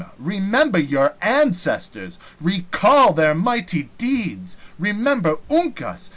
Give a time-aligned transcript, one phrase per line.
[0.17, 2.17] Remember your ancestors!
[2.39, 4.57] Recall their mighty deeds!
[4.79, 6.09] Remember Uncas!